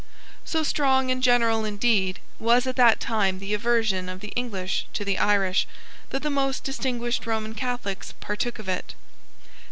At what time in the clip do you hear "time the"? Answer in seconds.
2.99-3.53